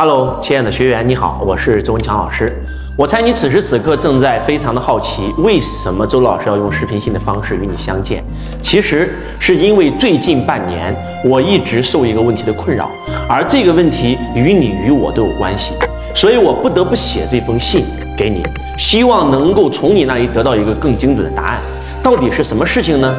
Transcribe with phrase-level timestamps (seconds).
[0.00, 2.56] Hello，亲爱的学员，你好，我是周文强老师。
[2.96, 8.22] 我猜你此时此刻正在非常的好奇，为什么周老师要用视频性的方式与你相见？
[8.62, 12.88] 其实是因为最近半年我一直受一个问题的困扰，
[13.28, 15.74] 而这个问题与你与我都有关系，
[16.14, 17.84] 所以我不得不写这封信
[18.16, 18.40] 给你，
[18.78, 21.58] 希望能够从你那里得到一个更精准的答案。
[22.04, 23.12] 到底是什么事情呢？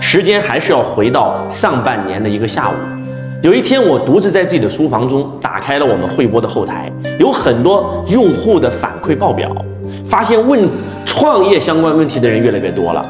[0.00, 2.74] 时间还是要回到上半年的一个下午。
[3.44, 9.54] 有一天，我独自在自己的书房中打开了我们汇播的后台，有很多用户的反馈报表，
[10.08, 10.66] 发现问
[11.04, 13.04] 创业相关问题的人越来越多了。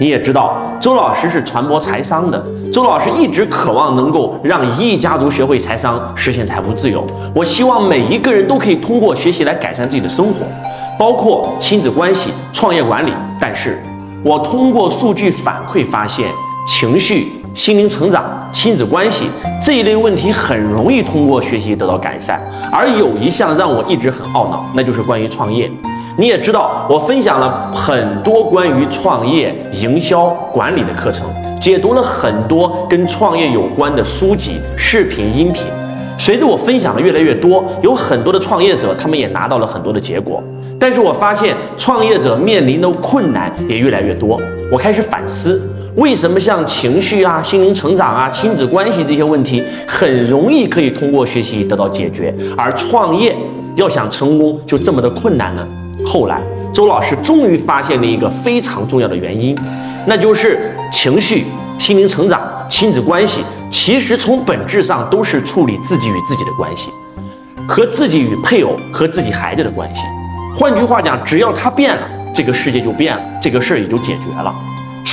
[0.00, 7.06] 你也知道，周老师是传播财商的，周老师一直渴望能够让一亿家族学会财商，实现财富自由。
[7.34, 10.46] 我希望每一个人都可以通过学习来改善自己的生活，
[10.98, 13.12] 包括亲子关系、创业管理。
[13.38, 13.78] 但是，
[14.24, 16.30] 我通过数据反馈发现，
[16.66, 17.32] 情绪。
[17.54, 19.26] 心灵成长、亲子关系
[19.60, 22.40] 这一类问题很容易通过学习得到改善，
[22.70, 25.68] 而有一项让我一直很懊恼，那就是关于创业。
[26.16, 31.26] 你也知道，我分享了很多关于创业、营销、管理的课程，
[31.60, 35.64] 解读了很多跟创业有关的书籍、视频、音频。
[36.16, 40.40] 随着我分享的越来越多，有很多的创业者，他们也拿到了很多的结果。
[40.78, 44.40] 但是我发现，创业者面临的困难也越来越多。
[44.70, 45.68] 我开始反思。
[45.96, 53.34] 为什么像情绪啊、心灵成长啊、亲子关系这些问题，很容易可以通过学习得到解决，而创业
[53.76, 55.64] 要想成功就这么的困难呢？
[56.04, 59.56] 后来，周老师终于发现了一个非常重要的原因，
[60.04, 61.44] 那就是情绪、
[61.78, 66.90] 心灵成长、亲子关系，其实从本质上都是处理自己与自己的关系，
[67.68, 70.00] 和自己与配偶、和自己孩子的关系。
[70.56, 72.02] 换句话讲，只要他变了，
[72.34, 74.52] 这个世界就变了，这个事儿也就解决了。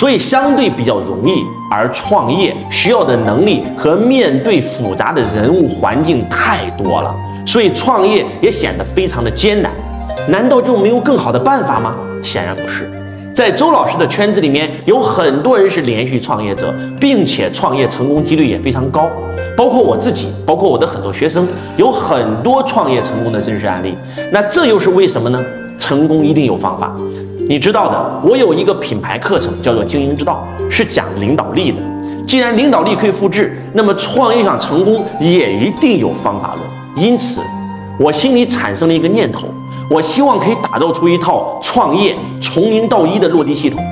[0.02, 9.72] 所以相对比较容易，而创业需要的能力和面对复杂的人物环境太多了，所以创业也显得非常的艰难。
[10.27, 11.94] 难道就没有更好的办法吗？
[12.23, 12.89] 显然不是。
[13.31, 19.07] 在周老师的圈子里面，有很多人是连续创业者，并且创业成功几率也非常高，
[19.56, 21.47] 包括我自己，包括我的很多学生，
[21.78, 23.95] 有很多创业成功的真实案例。
[24.31, 25.40] 那这又是为什么呢？
[25.78, 26.91] 成功一定有方法。
[27.51, 31.81] 你知道的，我有一个品牌课程，叫做《经营之道》，是讲领导力的。
[32.25, 37.06] 既然领导力可以复制，那么创业想成功也一定有方法论。
[37.06, 37.41] 因此，
[38.00, 39.50] 我心里产生了一个念头，
[39.90, 43.84] 我希望可以打造出一套创业从零到一的落地系统。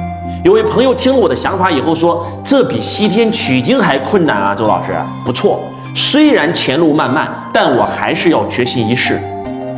[0.45, 4.93] 有位朋友听了我的想法以后说：“这比西天取经还困难啊，周老师，
[5.25, 5.61] 不错。
[5.93, 9.21] 虽然前路漫漫，但我还是要决心一试。”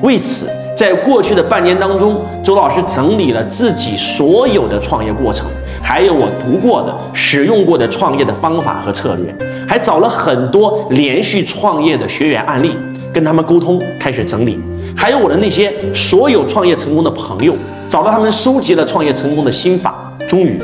[0.03, 0.47] 为此。
[0.81, 5.45] 在过去的半年当中，周老师整理了自己所有的创业过程，
[5.79, 9.31] 还有我读过的、使用过的创业的方法和策略，
[9.67, 12.75] 还找了很多连续创业的学员案例，
[13.13, 14.59] 跟他们沟通，开始整理。
[14.97, 17.55] 还有我的那些所有创业成功的朋友，
[17.87, 20.11] 找到他们收集了创业成功的心法。
[20.27, 20.57] 终于，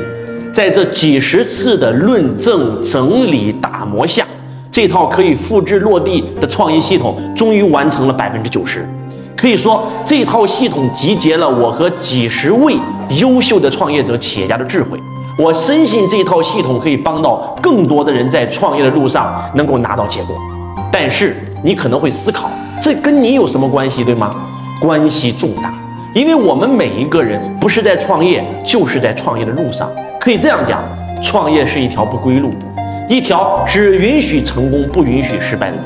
[0.52, 4.26] 在这几十次的论证、整理、打磨下，
[4.72, 8.84] 这套可以复制落地的创业系统，终于完成了百分之九十。
[9.38, 12.76] 可以说，这套系统集结了我和几十位
[13.10, 15.00] 优秀的创业者、企业家的智慧。
[15.38, 20.34] 我深信这套系统可以帮到更多的人在创业的路上能够拿到结果。
[20.90, 22.50] 但是你可能会思考，
[22.82, 24.34] 这跟你有什么关系，对吗？
[24.80, 25.72] 关系重大，
[26.12, 29.88] 因为我们每一个人不是在创业，就是在创业的路上。
[30.18, 30.82] 可以这样讲，
[31.22, 32.52] 创业是一条不归路，
[33.08, 35.82] 一条只允许成功不允许失败的路。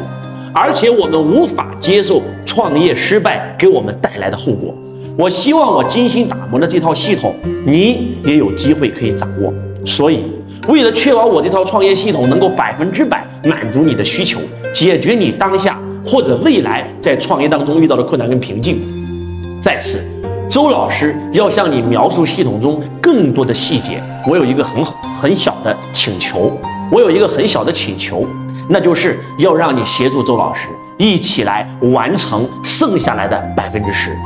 [0.52, 4.74] 而且我们无法接受创业失败给我们带来的后果。
[5.18, 7.34] 我希望我精心打磨的这套系统，
[7.66, 9.52] 你也有机会可以掌握。
[9.86, 10.24] 所以，
[10.68, 14.40] 为了确保我这套创业系统能够百分之百满足你的需求，
[14.72, 18.80] 解决你当下或者未来在创业当中遇到的困难跟瓶颈，
[19.60, 20.00] 在此，
[20.48, 24.02] 周老师要向你描述系统中更多的细节。
[24.26, 26.56] 我有一个很好很小的请求，
[26.90, 28.24] 我有一个很小的请求。
[28.72, 30.66] 那就是要让你协助周老师
[30.96, 34.16] 一起来完成剩下来的百分之十，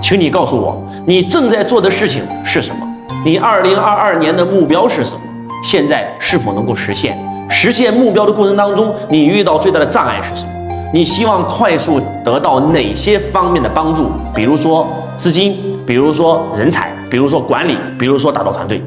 [0.00, 2.86] 请你告诉我你正在做的事情是什么？
[3.24, 5.20] 你二零二二年的目标是什么？
[5.64, 7.18] 现在是否能够实现？
[7.50, 10.52] 实现目标的过程当中，你遇到最大的障碍是什么？
[10.94, 14.12] 你希望快速得到哪些方面的帮助？
[14.32, 14.86] 比如说
[15.16, 18.80] 资金，比如说人才，比如说管理，比如说打造团队。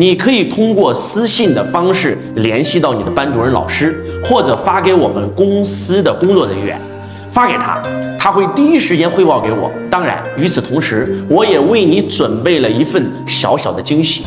[0.00, 6.80] 你可以通过私信的方式联系到你的班主任老师，或者发给我们公司的工作人员，
[7.28, 7.78] 发给他，
[8.18, 9.70] 他会第一时间汇报给我。
[9.90, 14.22] 当然，与此同时，我也为你准备了一份小小的惊喜。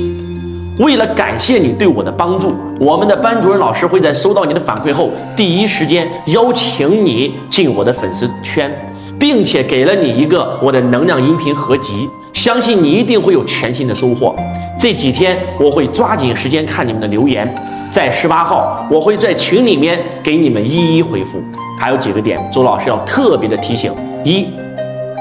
[0.78, 8.72] 为了感谢你对我的帮助，我们的班主任老师会在收到你的反馈后，第一时间邀请你进我的粉丝圈，
[9.18, 14.36] 并且给了你一个我的能量音频合集，相信你一定会有全新的收获。
[14.84, 17.48] 这几天我会抓紧时间看你们的留言，
[17.90, 21.42] 在十八号我会在群里面给你们一一回复。
[21.80, 23.94] 还有几个点，周老师要特别的提醒：
[24.26, 24.48] 一，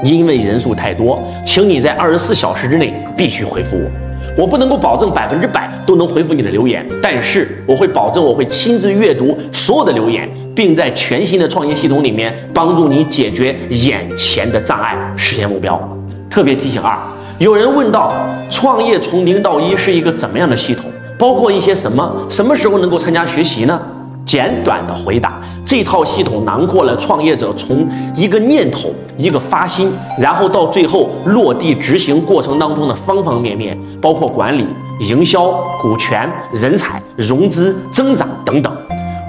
[0.03, 4.43] 因为人数太多，请你在二十四小时之内必须回复我。
[4.43, 15.81] 我不能够保证百分之百都能回复你的留言，但是我会保证我会亲自阅读所有的留言，并在全新的创业系统里面帮助你解决眼前的障碍，实现目标。
[16.29, 16.97] 特别提醒二，
[17.43, 18.09] 有人问到
[18.49, 20.85] 创业从零到一是一个怎么样的系统，
[21.19, 23.77] 包括一些什么，什么时候能够参加学习呢？
[24.23, 27.85] 简短的回答，这套系统囊括了创业者从
[28.15, 34.65] 一个念头、一个发心，然后到最后落地执行过程当中的方方面面，包括管理、
[35.01, 35.51] 营销、
[35.81, 38.71] 股权、人才、融资、增长等等。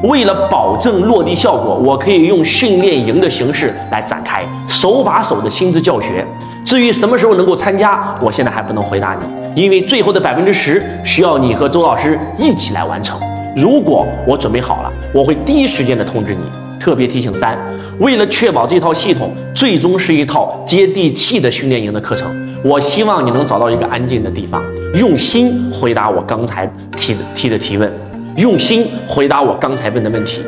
[0.04, 6.24] 为了保证落地效果，我可以用训练营的形式来展开，手把手的亲自教学。
[6.64, 13.20] 至于什么时候能够参加，我现在还不能回答你，因为最后的百分之十需要你和周老师一起来完成。
[13.54, 16.40] 如果我准备好了，我会第一时间的通知你。
[16.80, 17.56] 特别提醒三，
[17.98, 22.30] 为了确保这套系统最终是一套接地气的训练营的课程，
[22.62, 24.62] 我希望你能找到一个安静的地方，
[24.92, 27.90] 用心回答我刚才提的提的提问，
[28.36, 30.42] 用心回答我刚才问的问题。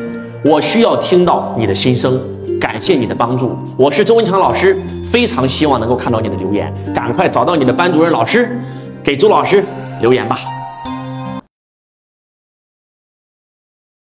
[0.44, 2.20] 我需要听到你的心声，
[2.60, 3.56] 感谢你的帮助。
[3.76, 8.60] 我是周文强老师，非常希望能够看到你的留言，赶快找到你的班主任老师，
[9.02, 9.64] 给周老师
[10.00, 10.38] 留言吧。